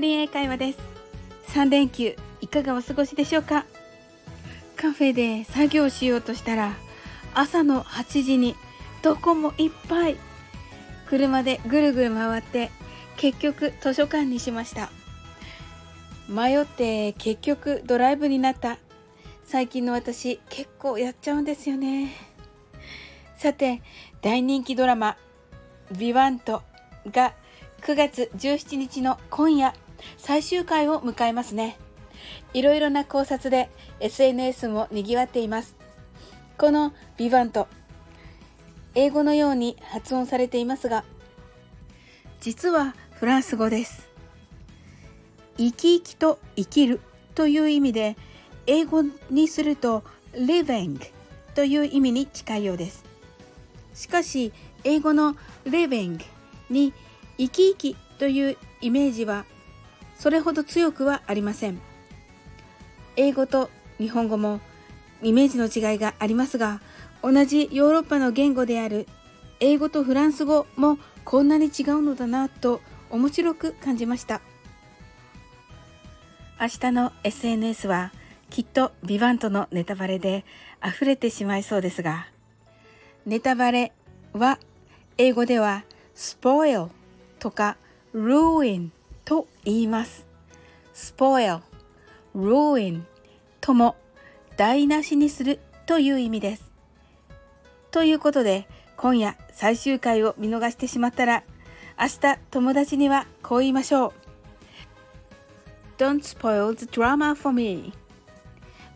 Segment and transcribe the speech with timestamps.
[0.00, 0.78] リン英会話です。
[1.48, 3.64] 3連休いかがお過ごしでしょうか？
[4.76, 6.74] カフェで作業しようとしたら
[7.34, 8.56] 朝の8時に
[9.02, 10.16] どこもいっぱい。
[11.06, 12.70] 車でぐるぐる回って
[13.16, 14.90] 結局図書館にしました。
[16.28, 18.78] 迷って結局ドライブになった。
[19.44, 22.14] 最近の私結構やっちゃうんですよね。
[23.36, 23.82] さて
[24.22, 25.18] 大人気ドラマ
[25.96, 26.62] 「ビワント
[27.12, 27.34] が
[27.84, 29.74] 9月17日の今夜
[30.16, 31.76] 最終回を迎えますね。
[32.54, 33.68] いろいろな考察で
[34.00, 35.76] SNS も賑わっています。
[36.56, 37.68] この「ビバント
[38.94, 41.04] 英語のように発音されていますが
[42.40, 44.08] 実はフランス語です。
[45.58, 47.00] 生き生きと生きる
[47.34, 48.16] という意味で
[48.66, 50.98] 英語にすると living
[51.54, 53.04] という意味に近いようです。
[53.92, 56.24] しかし英語の living
[56.70, 56.94] に
[57.38, 59.44] 生き生きというイメージは
[60.16, 61.80] それほど強くはありません。
[63.16, 64.60] 英語と日本語も
[65.22, 66.80] イメージの違いがありますが
[67.22, 69.06] 同じヨーロッパの言語である
[69.60, 74.40] 英語とフランス語もこんなに違うのだなと面白く感じました。
[76.60, 78.12] 明日の SNS は
[78.48, 80.44] きっとビバントのネタバレで
[80.86, 82.28] 溢れてしまいそうですが
[83.26, 83.92] ネタバレ
[84.32, 84.58] は
[85.18, 85.82] 英語では
[86.14, 86.90] spoil
[87.44, 87.76] とか
[88.14, 88.88] ruin
[89.26, 90.26] と言います。
[90.94, 91.60] spoil
[92.34, 93.02] ruin
[93.60, 93.96] とも
[94.56, 96.72] 台無しにするという意味です。
[97.90, 98.66] ということで
[98.96, 101.44] 今夜最終回を見逃してしまったら
[102.00, 104.12] 明日友達にはこう言いましょう。
[105.98, 107.92] Don't spoil the drama for me.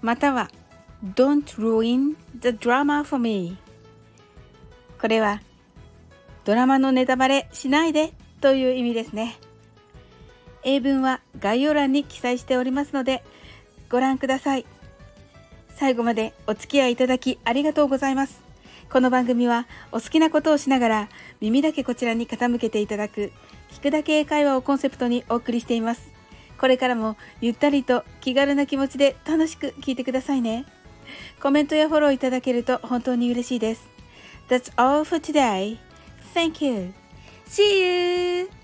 [0.00, 0.48] または
[1.04, 3.58] Don't ruin the drama for me.
[4.98, 5.42] これは
[6.46, 8.14] ドラマのネタバレしないで。
[8.40, 9.36] という意味ですね。
[10.64, 13.22] 英文は概要欄に記載しておりますので
[13.90, 14.66] ご覧ください。
[15.76, 18.42] 最後までお付き合いいただきありがとうございます。
[18.90, 21.08] この番組はお好きなことをしながら
[21.40, 23.32] 耳だけこちらに傾けていただく
[23.70, 26.10] 聞くだけ英会話をコンセプトにお送りしています。
[26.58, 30.64] これからもゆったりと気軽な気持ちで楽しく聞いてくださいね。
[31.40, 33.88] コメントやフォローいただけると本当に嬉しいです。
[34.48, 35.78] That's all for today.
[36.34, 36.92] Thank you.
[37.50, 38.57] See you!